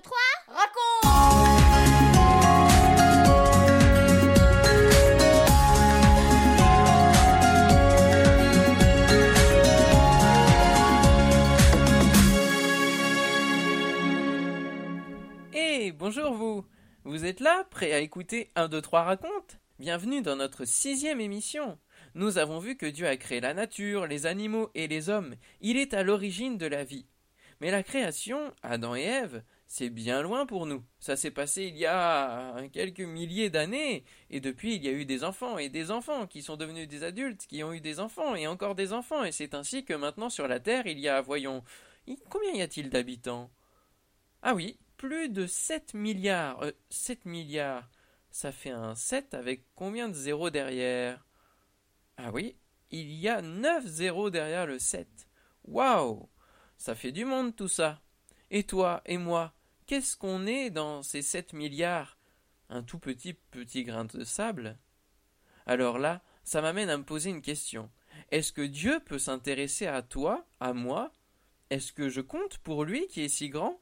2, 0.00 0.02
3, 0.02 0.18
raconte 0.48 0.80
Hé, 15.52 15.92
bonjour 15.92 16.32
vous 16.32 16.64
Vous 17.04 17.26
êtes 17.26 17.40
là, 17.40 17.64
prêt 17.70 17.92
à 17.92 17.98
écouter 17.98 18.50
1, 18.54 18.68
2, 18.68 18.80
3 18.80 19.02
raconte 19.02 19.60
Bienvenue 19.78 20.22
dans 20.22 20.36
notre 20.36 20.64
sixième 20.64 21.20
émission. 21.20 21.78
Nous 22.14 22.38
avons 22.38 22.58
vu 22.58 22.76
que 22.76 22.86
Dieu 22.86 23.06
a 23.06 23.16
créé 23.16 23.40
la 23.40 23.52
nature, 23.54 24.06
les 24.06 24.24
animaux 24.26 24.70
et 24.74 24.88
les 24.88 25.10
hommes. 25.10 25.34
Il 25.60 25.76
est 25.76 25.92
à 25.94 26.02
l'origine 26.02 26.56
de 26.56 26.66
la 26.66 26.84
vie. 26.84 27.06
Mais 27.60 27.70
la 27.70 27.82
création, 27.82 28.54
Adam 28.62 28.94
et 28.94 29.02
Ève, 29.02 29.42
c'est 29.72 29.88
bien 29.88 30.20
loin 30.20 30.46
pour 30.46 30.66
nous. 30.66 30.82
Ça 30.98 31.14
s'est 31.14 31.30
passé 31.30 31.66
il 31.66 31.76
y 31.76 31.86
a 31.86 32.56
quelques 32.72 32.98
milliers 32.98 33.50
d'années, 33.50 34.04
et 34.28 34.40
depuis 34.40 34.74
il 34.74 34.84
y 34.84 34.88
a 34.88 34.92
eu 34.92 35.04
des 35.04 35.22
enfants 35.22 35.58
et 35.58 35.68
des 35.68 35.92
enfants 35.92 36.26
qui 36.26 36.42
sont 36.42 36.56
devenus 36.56 36.88
des 36.88 37.04
adultes, 37.04 37.46
qui 37.46 37.62
ont 37.62 37.72
eu 37.72 37.80
des 37.80 38.00
enfants 38.00 38.34
et 38.34 38.48
encore 38.48 38.74
des 38.74 38.92
enfants, 38.92 39.22
et 39.22 39.30
c'est 39.30 39.54
ainsi 39.54 39.84
que 39.84 39.94
maintenant 39.94 40.28
sur 40.28 40.48
la 40.48 40.58
Terre 40.58 40.88
il 40.88 40.98
y 40.98 41.08
a, 41.08 41.20
voyons, 41.20 41.62
combien 42.30 42.52
y 42.52 42.62
a-t-il 42.62 42.90
d'habitants? 42.90 43.48
Ah 44.42 44.56
oui, 44.56 44.76
plus 44.96 45.28
de 45.28 45.46
7 45.46 45.94
milliards. 45.94 46.60
Euh, 46.64 46.72
7 46.88 47.24
milliards. 47.24 47.88
Ça 48.32 48.50
fait 48.50 48.70
un 48.70 48.96
7 48.96 49.34
avec 49.34 49.66
combien 49.76 50.08
de 50.08 50.14
zéros 50.14 50.50
derrière? 50.50 51.24
Ah 52.16 52.32
oui, 52.32 52.56
il 52.90 53.12
y 53.12 53.28
a 53.28 53.40
9 53.40 53.86
zéros 53.86 54.30
derrière 54.30 54.66
le 54.66 54.80
7. 54.80 55.28
Waouh 55.62 56.28
Ça 56.76 56.96
fait 56.96 57.12
du 57.12 57.24
monde 57.24 57.54
tout 57.54 57.68
ça. 57.68 58.00
Et 58.50 58.64
toi 58.64 59.00
et 59.06 59.16
moi, 59.16 59.54
qu'est-ce 59.90 60.16
qu'on 60.16 60.46
est 60.46 60.70
dans 60.70 61.02
ces 61.02 61.20
7 61.20 61.52
milliards? 61.52 62.16
Un 62.68 62.84
tout 62.84 63.00
petit 63.00 63.34
petit 63.34 63.82
grain 63.82 64.04
de 64.04 64.22
sable? 64.22 64.78
Alors 65.66 65.98
là, 65.98 66.22
ça 66.44 66.62
m'amène 66.62 66.88
à 66.90 66.96
me 66.96 67.02
poser 67.02 67.30
une 67.30 67.42
question. 67.42 67.90
Est-ce 68.30 68.52
que 68.52 68.62
Dieu 68.62 69.00
peut 69.04 69.18
s'intéresser 69.18 69.88
à 69.88 70.02
toi, 70.02 70.46
à 70.60 70.74
moi? 70.74 71.12
Est-ce 71.70 71.92
que 71.92 72.08
je 72.08 72.20
compte 72.20 72.58
pour 72.58 72.84
lui 72.84 73.08
qui 73.08 73.22
est 73.22 73.28
si 73.28 73.48
grand? 73.48 73.80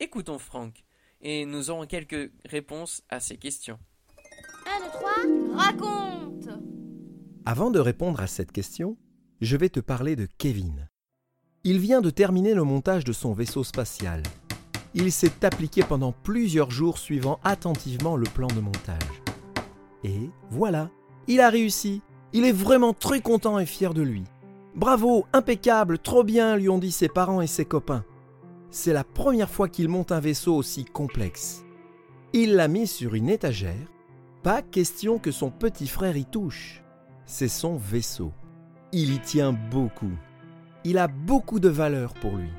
Écoutons 0.00 0.40
Franck, 0.40 0.82
et 1.20 1.46
nous 1.46 1.70
aurons 1.70 1.86
quelques 1.86 2.32
réponses 2.44 3.04
à 3.08 3.20
ces 3.20 3.36
questions. 3.36 3.78
1, 4.66 4.80
2, 4.80 4.90
3, 4.90 5.64
raconte 5.64 6.48
Avant 7.46 7.70
de 7.70 7.78
répondre 7.78 8.18
à 8.20 8.26
cette 8.26 8.50
question, 8.50 8.98
je 9.40 9.56
vais 9.56 9.68
te 9.68 9.78
parler 9.78 10.16
de 10.16 10.26
Kevin. 10.38 10.88
Il 11.62 11.78
vient 11.78 12.00
de 12.00 12.10
terminer 12.10 12.52
le 12.52 12.64
montage 12.64 13.04
de 13.04 13.12
son 13.12 13.32
vaisseau 13.32 13.62
spatial. 13.62 14.24
Il 14.94 15.12
s'est 15.12 15.44
appliqué 15.44 15.82
pendant 15.82 16.12
plusieurs 16.12 16.70
jours 16.70 16.98
suivant 16.98 17.38
attentivement 17.44 18.16
le 18.16 18.24
plan 18.24 18.48
de 18.48 18.60
montage. 18.60 19.22
Et 20.02 20.30
voilà, 20.50 20.90
il 21.28 21.40
a 21.40 21.48
réussi. 21.48 22.02
Il 22.32 22.44
est 22.44 22.52
vraiment 22.52 22.92
très 22.92 23.20
content 23.20 23.58
et 23.58 23.66
fier 23.66 23.94
de 23.94 24.02
lui. 24.02 24.24
Bravo, 24.74 25.26
impeccable, 25.32 25.98
trop 25.98 26.24
bien, 26.24 26.56
lui 26.56 26.68
ont 26.68 26.78
dit 26.78 26.92
ses 26.92 27.08
parents 27.08 27.40
et 27.40 27.46
ses 27.46 27.64
copains. 27.64 28.04
C'est 28.70 28.92
la 28.92 29.04
première 29.04 29.50
fois 29.50 29.68
qu'il 29.68 29.88
monte 29.88 30.12
un 30.12 30.20
vaisseau 30.20 30.54
aussi 30.54 30.84
complexe. 30.84 31.64
Il 32.32 32.54
l'a 32.54 32.68
mis 32.68 32.86
sur 32.86 33.14
une 33.14 33.28
étagère. 33.28 33.88
Pas 34.44 34.62
question 34.62 35.18
que 35.18 35.32
son 35.32 35.50
petit 35.50 35.88
frère 35.88 36.16
y 36.16 36.24
touche. 36.24 36.82
C'est 37.26 37.48
son 37.48 37.76
vaisseau. 37.76 38.32
Il 38.92 39.12
y 39.12 39.18
tient 39.18 39.52
beaucoup. 39.52 40.12
Il 40.84 40.98
a 40.98 41.08
beaucoup 41.08 41.60
de 41.60 41.68
valeur 41.68 42.14
pour 42.14 42.36
lui. 42.36 42.50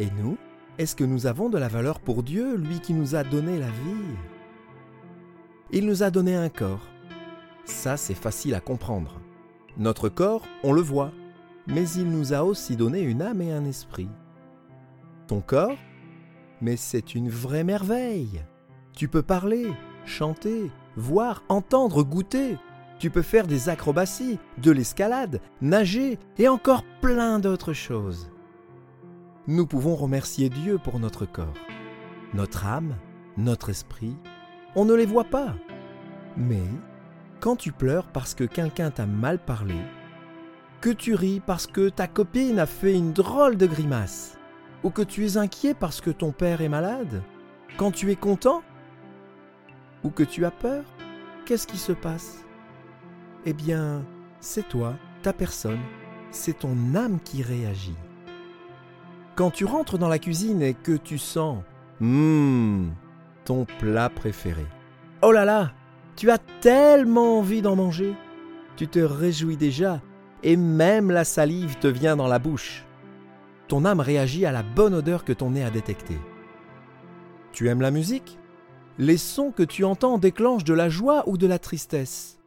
Et 0.00 0.08
nous, 0.18 0.38
est-ce 0.78 0.96
que 0.96 1.04
nous 1.04 1.26
avons 1.26 1.50
de 1.50 1.58
la 1.58 1.68
valeur 1.68 2.00
pour 2.00 2.22
Dieu, 2.22 2.56
lui 2.56 2.80
qui 2.80 2.94
nous 2.94 3.16
a 3.16 3.22
donné 3.22 3.58
la 3.58 3.68
vie? 3.68 4.16
Il 5.72 5.86
nous 5.86 6.02
a 6.02 6.10
donné 6.10 6.34
un 6.34 6.48
corps. 6.48 6.88
Ça, 7.66 7.98
c'est 7.98 8.14
facile 8.14 8.54
à 8.54 8.60
comprendre. 8.60 9.20
Notre 9.76 10.08
corps, 10.08 10.46
on 10.64 10.72
le 10.72 10.80
voit, 10.80 11.12
mais 11.66 11.86
il 11.90 12.08
nous 12.08 12.32
a 12.32 12.44
aussi 12.44 12.76
donné 12.76 13.02
une 13.02 13.20
âme 13.20 13.42
et 13.42 13.52
un 13.52 13.66
esprit. 13.66 14.08
Ton 15.26 15.42
corps? 15.42 15.76
Mais 16.62 16.76
c'est 16.76 17.14
une 17.14 17.28
vraie 17.28 17.62
merveille. 17.62 18.42
Tu 18.94 19.06
peux 19.06 19.22
parler, 19.22 19.70
chanter, 20.06 20.70
voir, 20.96 21.42
entendre, 21.50 22.02
goûter. 22.04 22.56
Tu 22.98 23.10
peux 23.10 23.22
faire 23.22 23.46
des 23.46 23.68
acrobaties, 23.68 24.38
de 24.62 24.70
l'escalade, 24.70 25.42
nager 25.60 26.18
et 26.38 26.48
encore 26.48 26.84
plein 27.02 27.38
d'autres 27.38 27.74
choses. 27.74 28.30
Nous 29.46 29.66
pouvons 29.66 29.96
remercier 29.96 30.50
Dieu 30.50 30.76
pour 30.76 31.00
notre 31.00 31.24
corps, 31.24 31.54
notre 32.34 32.66
âme, 32.66 32.96
notre 33.38 33.70
esprit. 33.70 34.14
On 34.76 34.84
ne 34.84 34.92
les 34.92 35.06
voit 35.06 35.24
pas. 35.24 35.54
Mais 36.36 36.62
quand 37.40 37.56
tu 37.56 37.72
pleures 37.72 38.06
parce 38.08 38.34
que 38.34 38.44
quelqu'un 38.44 38.90
t'a 38.90 39.06
mal 39.06 39.38
parlé, 39.38 39.76
que 40.82 40.90
tu 40.90 41.14
ris 41.14 41.40
parce 41.40 41.66
que 41.66 41.88
ta 41.88 42.06
copine 42.06 42.58
a 42.58 42.66
fait 42.66 42.94
une 42.94 43.14
drôle 43.14 43.56
de 43.56 43.66
grimace, 43.66 44.38
ou 44.84 44.90
que 44.90 45.00
tu 45.00 45.24
es 45.24 45.38
inquiet 45.38 45.72
parce 45.72 46.02
que 46.02 46.10
ton 46.10 46.32
père 46.32 46.60
est 46.60 46.68
malade, 46.68 47.22
quand 47.78 47.92
tu 47.92 48.10
es 48.10 48.16
content, 48.16 48.62
ou 50.04 50.10
que 50.10 50.22
tu 50.22 50.44
as 50.44 50.50
peur, 50.50 50.84
qu'est-ce 51.46 51.66
qui 51.66 51.78
se 51.78 51.92
passe? 51.92 52.44
Eh 53.46 53.54
bien, 53.54 54.04
c'est 54.40 54.68
toi, 54.68 54.96
ta 55.22 55.32
personne, 55.32 55.80
c'est 56.30 56.58
ton 56.58 56.94
âme 56.94 57.20
qui 57.24 57.42
réagit. 57.42 57.96
Quand 59.40 59.50
tu 59.50 59.64
rentres 59.64 59.96
dans 59.96 60.10
la 60.10 60.18
cuisine 60.18 60.60
et 60.60 60.74
que 60.74 60.94
tu 60.94 61.16
sens, 61.16 61.62
hum, 62.02 62.92
ton 63.46 63.64
plat 63.64 64.10
préféré. 64.10 64.66
Oh 65.22 65.32
là 65.32 65.46
là, 65.46 65.72
tu 66.14 66.30
as 66.30 66.36
tellement 66.60 67.38
envie 67.38 67.62
d'en 67.62 67.74
manger. 67.74 68.14
Tu 68.76 68.86
te 68.86 68.98
réjouis 68.98 69.56
déjà 69.56 70.02
et 70.42 70.58
même 70.58 71.10
la 71.10 71.24
salive 71.24 71.78
te 71.78 71.86
vient 71.86 72.16
dans 72.16 72.26
la 72.26 72.38
bouche. 72.38 72.84
Ton 73.66 73.86
âme 73.86 74.00
réagit 74.00 74.44
à 74.44 74.52
la 74.52 74.62
bonne 74.62 74.92
odeur 74.92 75.24
que 75.24 75.32
ton 75.32 75.52
nez 75.52 75.64
a 75.64 75.70
détectée. 75.70 76.20
Tu 77.52 77.70
aimes 77.70 77.80
la 77.80 77.90
musique? 77.90 78.38
Les 78.98 79.16
sons 79.16 79.52
que 79.52 79.62
tu 79.62 79.84
entends 79.84 80.18
déclenchent 80.18 80.64
de 80.64 80.74
la 80.74 80.90
joie 80.90 81.26
ou 81.26 81.38
de 81.38 81.46
la 81.46 81.58
tristesse. 81.58 82.38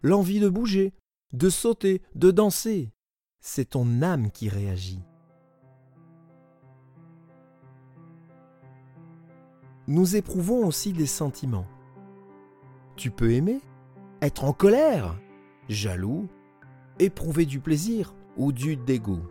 L'envie 0.00 0.40
de 0.40 0.48
bouger, 0.48 0.94
de 1.34 1.50
sauter, 1.50 2.00
de 2.14 2.30
danser. 2.30 2.94
C'est 3.40 3.68
ton 3.68 4.00
âme 4.00 4.30
qui 4.30 4.48
réagit. 4.48 5.00
Nous 9.90 10.14
éprouvons 10.14 10.64
aussi 10.64 10.92
des 10.92 11.04
sentiments. 11.04 11.66
Tu 12.94 13.10
peux 13.10 13.32
aimer, 13.32 13.58
être 14.22 14.44
en 14.44 14.52
colère, 14.52 15.18
jaloux, 15.68 16.28
éprouver 17.00 17.44
du 17.44 17.58
plaisir 17.58 18.14
ou 18.36 18.52
du 18.52 18.76
dégoût. 18.76 19.24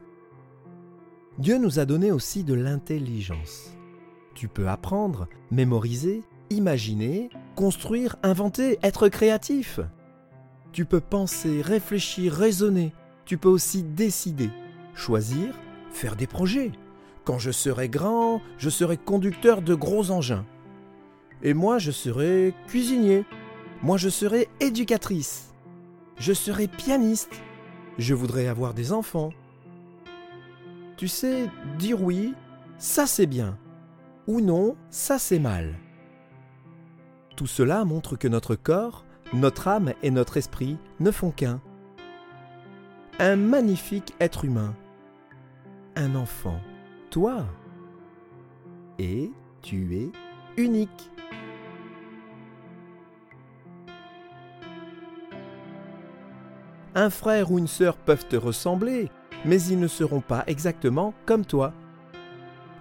Dieu 1.37 1.59
nous 1.59 1.79
a 1.79 1.85
donné 1.85 2.11
aussi 2.11 2.43
de 2.43 2.53
l'intelligence. 2.53 3.73
Tu 4.35 4.49
peux 4.49 4.67
apprendre, 4.67 5.29
mémoriser, 5.49 6.23
imaginer, 6.49 7.29
construire, 7.55 8.17
inventer, 8.21 8.79
être 8.83 9.07
créatif. 9.07 9.79
Tu 10.73 10.83
peux 10.83 10.99
penser, 10.99 11.61
réfléchir, 11.61 12.33
raisonner. 12.33 12.91
Tu 13.23 13.37
peux 13.37 13.47
aussi 13.47 13.81
décider, 13.81 14.49
choisir, 14.93 15.55
faire 15.89 16.17
des 16.17 16.27
projets. 16.27 16.73
Quand 17.29 17.37
je 17.37 17.51
serai 17.51 17.89
grand, 17.89 18.41
je 18.57 18.71
serai 18.71 18.97
conducteur 18.97 19.61
de 19.61 19.75
gros 19.75 20.09
engins. 20.09 20.47
Et 21.43 21.53
moi, 21.53 21.77
je 21.77 21.91
serai 21.91 22.55
cuisinier. 22.65 23.23
Moi, 23.83 23.97
je 23.97 24.09
serai 24.09 24.47
éducatrice. 24.59 25.53
Je 26.17 26.33
serai 26.33 26.67
pianiste. 26.67 27.39
Je 27.99 28.15
voudrais 28.15 28.47
avoir 28.47 28.73
des 28.73 28.91
enfants. 28.91 29.29
Tu 30.97 31.07
sais, 31.07 31.51
dire 31.77 32.01
oui, 32.01 32.33
ça 32.79 33.05
c'est 33.05 33.27
bien. 33.27 33.59
Ou 34.25 34.41
non, 34.41 34.75
ça 34.89 35.19
c'est 35.19 35.37
mal. 35.37 35.75
Tout 37.35 37.45
cela 37.45 37.85
montre 37.85 38.15
que 38.15 38.27
notre 38.27 38.55
corps, 38.55 39.05
notre 39.33 39.67
âme 39.67 39.93
et 40.01 40.09
notre 40.09 40.37
esprit 40.37 40.79
ne 40.99 41.11
font 41.11 41.29
qu'un. 41.29 41.61
Un 43.19 43.35
magnifique 43.35 44.15
être 44.19 44.45
humain. 44.45 44.73
Un 45.95 46.15
enfant. 46.15 46.59
Toi. 47.09 47.43
Et 48.99 49.31
tu 49.63 49.95
es 49.95 50.11
unique. 50.61 51.09
Un 56.93 57.09
frère 57.09 57.51
ou 57.51 57.57
une 57.57 57.67
sœur 57.67 57.97
peuvent 57.97 58.27
te 58.27 58.35
ressembler, 58.35 59.09
mais 59.43 59.59
ils 59.63 59.79
ne 59.79 59.87
seront 59.87 60.21
pas 60.21 60.43
exactement 60.45 61.15
comme 61.25 61.45
toi. 61.45 61.73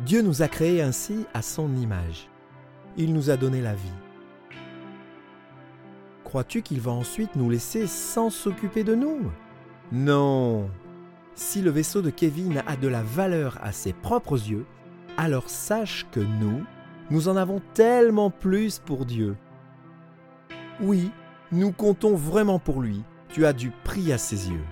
Dieu 0.01 0.21
nous 0.21 0.43
a 0.43 0.49
créés 0.49 0.83
ainsi 0.83 1.25
à 1.33 1.41
son 1.41 1.75
image. 1.77 2.29
Il 2.99 3.15
nous 3.15 3.31
a 3.31 3.37
donné 3.39 3.63
la 3.63 3.75
vie. 3.75 3.89
Crois-tu 6.25 6.61
qu'il 6.61 6.81
va 6.81 6.91
ensuite 6.91 7.35
nous 7.35 7.49
laisser 7.49 7.87
sans 7.87 8.29
s'occuper 8.29 8.85
de 8.85 8.95
nous? 8.95 9.31
Non. 9.91 10.69
Si 11.39 11.63
le 11.63 11.71
vaisseau 11.71 12.03
de 12.03 12.11
Kevin 12.11 12.65
a 12.67 12.75
de 12.75 12.89
la 12.89 13.05
valeur 13.05 13.59
à 13.63 13.71
ses 13.71 13.93
propres 13.93 14.51
yeux, 14.51 14.67
alors 15.17 15.49
sache 15.49 16.05
que 16.11 16.19
nous, 16.19 16.65
nous 17.13 17.29
en 17.29 17.37
avons 17.37 17.63
tellement 17.75 18.29
plus 18.29 18.81
pour 18.81 19.07
Dieu. 19.07 19.37
Oui, 20.81 21.13
nous 21.53 21.71
comptons 21.71 22.17
vraiment 22.17 22.59
pour 22.59 22.83
lui. 22.83 23.05
Tu 23.29 23.47
as 23.47 23.53
du 23.53 23.71
prix 23.85 24.13
à 24.13 24.19
ses 24.19 24.51
yeux. 24.51 24.65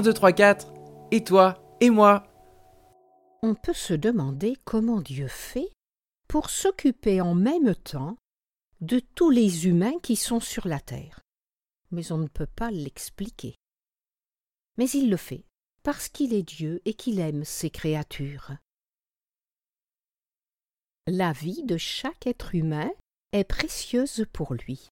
Un, 0.00 0.02
deux, 0.02 0.14
trois, 0.14 0.32
quatre. 0.32 0.72
Et 1.10 1.22
toi 1.22 1.76
Et 1.82 1.90
moi 1.90 2.26
On 3.42 3.54
peut 3.54 3.74
se 3.74 3.92
demander 3.92 4.56
comment 4.64 5.02
Dieu 5.02 5.28
fait 5.28 5.70
pour 6.26 6.48
s'occuper 6.48 7.20
en 7.20 7.34
même 7.34 7.74
temps 7.74 8.16
de 8.80 8.98
tous 8.98 9.28
les 9.28 9.66
humains 9.66 9.98
qui 10.02 10.16
sont 10.16 10.40
sur 10.40 10.66
la 10.66 10.80
terre. 10.80 11.20
Mais 11.90 12.12
on 12.12 12.16
ne 12.16 12.28
peut 12.28 12.46
pas 12.46 12.70
l'expliquer. 12.70 13.56
Mais 14.78 14.88
il 14.88 15.10
le 15.10 15.18
fait, 15.18 15.44
parce 15.82 16.08
qu'il 16.08 16.32
est 16.32 16.44
Dieu 16.44 16.80
et 16.86 16.94
qu'il 16.94 17.20
aime 17.20 17.44
ses 17.44 17.68
créatures. 17.68 18.52
La 21.06 21.32
vie 21.32 21.62
de 21.64 21.76
chaque 21.76 22.26
être 22.26 22.54
humain 22.54 22.90
est 23.32 23.44
précieuse 23.44 24.24
pour 24.32 24.54
lui. 24.54 24.88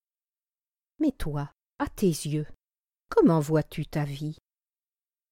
Mais 1.00 1.12
toi, 1.12 1.50
à 1.78 1.86
tes 1.86 2.08
yeux, 2.08 2.46
comment 3.08 3.40
vois-tu 3.40 3.86
ta 3.86 4.04
vie? 4.04 4.36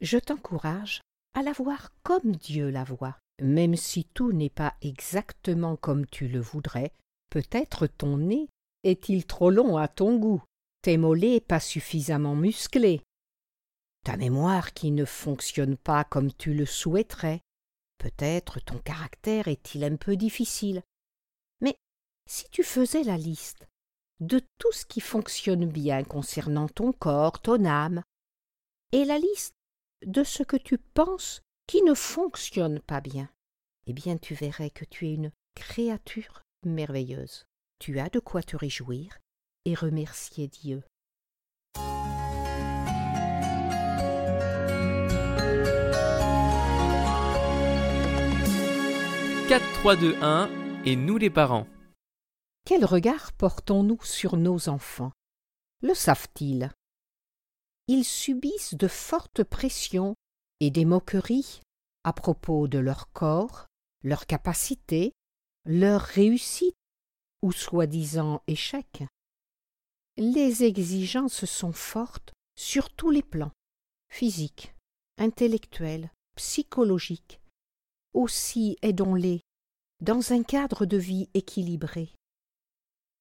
Je 0.00 0.18
t'encourage 0.18 1.00
à 1.34 1.42
la 1.42 1.52
voir 1.52 1.92
comme 2.02 2.36
Dieu 2.36 2.70
la 2.70 2.84
voit. 2.84 3.18
Même 3.40 3.76
si 3.76 4.04
tout 4.04 4.32
n'est 4.32 4.50
pas 4.50 4.74
exactement 4.80 5.76
comme 5.76 6.06
tu 6.06 6.28
le 6.28 6.40
voudrais, 6.40 6.92
peut-être 7.30 7.86
ton 7.86 8.18
nez 8.18 8.48
est-il 8.84 9.26
trop 9.26 9.50
long 9.50 9.76
à 9.76 9.88
ton 9.88 10.16
goût, 10.16 10.42
tes 10.82 10.96
mollets 10.96 11.40
pas 11.40 11.60
suffisamment 11.60 12.34
musclés, 12.34 13.02
ta 14.06 14.16
mémoire 14.16 14.72
qui 14.72 14.92
ne 14.92 15.04
fonctionne 15.04 15.76
pas 15.76 16.04
comme 16.04 16.32
tu 16.32 16.54
le 16.54 16.64
souhaiterais, 16.64 17.40
peut-être 17.98 18.60
ton 18.60 18.78
caractère 18.78 19.48
est-il 19.48 19.82
un 19.82 19.96
peu 19.96 20.16
difficile. 20.16 20.82
Mais 21.60 21.74
si 22.30 22.48
tu 22.50 22.62
faisais 22.62 23.02
la 23.02 23.16
liste 23.16 23.66
de 24.20 24.40
tout 24.58 24.70
ce 24.70 24.86
qui 24.86 25.00
fonctionne 25.00 25.66
bien 25.66 26.04
concernant 26.04 26.68
ton 26.68 26.92
corps, 26.92 27.42
ton 27.42 27.64
âme, 27.64 28.04
et 28.92 29.04
la 29.04 29.18
liste 29.18 29.55
de 30.04 30.24
ce 30.24 30.42
que 30.42 30.56
tu 30.56 30.78
penses 30.78 31.40
qui 31.66 31.82
ne 31.82 31.94
fonctionne 31.94 32.80
pas 32.80 33.00
bien, 33.00 33.28
eh 33.86 33.92
bien 33.92 34.18
tu 34.18 34.34
verrais 34.34 34.70
que 34.70 34.84
tu 34.84 35.06
es 35.06 35.14
une 35.14 35.32
créature 35.54 36.42
merveilleuse. 36.64 37.44
Tu 37.78 37.98
as 37.98 38.08
de 38.08 38.18
quoi 38.18 38.42
te 38.42 38.56
réjouir 38.56 39.18
et 39.64 39.74
remercier 39.74 40.48
Dieu. 40.48 40.82
Quatre, 49.48 49.72
trois, 49.78 49.94
deux, 49.94 50.16
un, 50.22 50.50
et 50.84 50.96
nous 50.96 51.18
les 51.18 51.30
parents. 51.30 51.68
Quel 52.64 52.84
regard 52.84 53.32
portons-nous 53.32 54.02
sur 54.02 54.36
nos 54.36 54.68
enfants? 54.68 55.12
Le 55.82 55.94
savent-ils? 55.94 56.70
Ils 57.88 58.04
subissent 58.04 58.74
de 58.74 58.88
fortes 58.88 59.44
pressions 59.44 60.14
et 60.60 60.70
des 60.70 60.84
moqueries 60.84 61.60
à 62.04 62.12
propos 62.12 62.68
de 62.68 62.78
leur 62.78 63.12
corps, 63.12 63.66
leur 64.02 64.26
capacité, 64.26 65.12
leur 65.64 66.00
réussite 66.00 66.76
ou 67.42 67.52
soi-disant 67.52 68.42
échec. 68.46 69.04
Les 70.16 70.64
exigences 70.64 71.44
sont 71.44 71.72
fortes 71.72 72.32
sur 72.56 72.90
tous 72.90 73.10
les 73.10 73.22
plans 73.22 73.52
physiques, 74.08 74.74
intellectuels, 75.18 76.10
psychologiques. 76.36 77.40
Aussi 78.14 78.78
aidons-les 78.82 79.42
dans 80.00 80.32
un 80.32 80.42
cadre 80.42 80.86
de 80.86 80.96
vie 80.96 81.28
équilibré. 81.34 82.14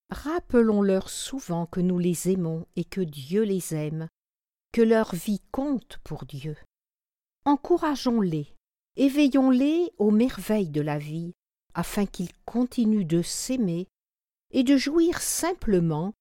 Rappelons-leur 0.09 1.09
souvent 1.09 1.65
que 1.65 1.79
nous 1.79 1.99
les 1.99 2.29
aimons 2.29 2.65
et 2.75 2.85
que 2.85 3.01
Dieu 3.01 3.43
les 3.43 3.73
aime, 3.73 4.07
que 4.75 4.81
leur 4.81 5.15
vie 5.15 5.39
compte 5.53 5.99
pour 6.03 6.25
Dieu. 6.25 6.57
Encourageons-les, 7.45 8.53
éveillons-les 8.97 9.93
aux 9.99 10.11
merveilles 10.11 10.69
de 10.69 10.81
la 10.81 10.97
vie, 10.97 11.31
afin 11.73 12.05
qu'ils 12.05 12.33
continuent 12.43 13.07
de 13.07 13.21
s'aimer 13.21 13.87
et 14.51 14.63
de 14.63 14.75
jouir 14.75 15.21
simplement 15.21 16.11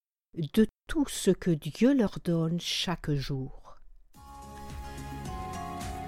de 0.55 0.69
tout 0.87 1.09
ce 1.09 1.33
que 1.33 1.51
Dieu 1.51 1.95
leur 1.95 2.21
donne 2.25 2.61
chaque 2.61 3.11
jour. 3.11 3.81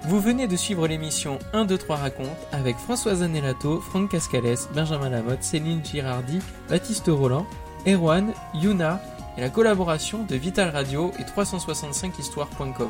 Vous 0.03 0.21
venez 0.21 0.47
de 0.47 0.55
suivre 0.55 0.87
l'émission 0.87 1.39
1, 1.51 1.65
2, 1.65 1.77
3 1.77 1.97
raconte 1.97 2.47
avec 2.53 2.77
Françoise 2.77 3.23
Anelato, 3.23 3.81
Franck 3.81 4.11
Cascales, 4.11 4.69
Benjamin 4.73 5.09
Lamotte, 5.09 5.43
Céline 5.43 5.83
Girardi, 5.83 6.39
Baptiste 6.69 7.09
Roland, 7.09 7.45
Erwan, 7.85 8.33
Yuna 8.53 9.01
et 9.37 9.41
la 9.41 9.49
collaboration 9.49 10.23
de 10.23 10.35
Vital 10.35 10.69
Radio 10.69 11.11
et 11.19 11.23
365histoire.com. 11.23 12.89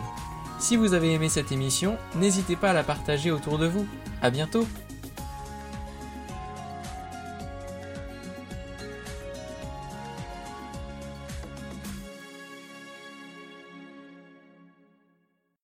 Si 0.59 0.75
vous 0.75 0.94
avez 0.94 1.13
aimé 1.13 1.29
cette 1.29 1.51
émission, 1.51 1.97
n'hésitez 2.15 2.55
pas 2.55 2.71
à 2.71 2.73
la 2.73 2.83
partager 2.83 3.31
autour 3.31 3.57
de 3.57 3.67
vous. 3.67 3.85
À 4.21 4.29
bientôt! 4.29 4.65